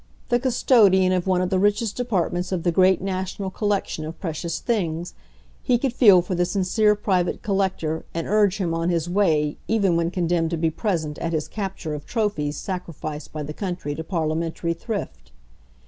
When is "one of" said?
1.27-1.51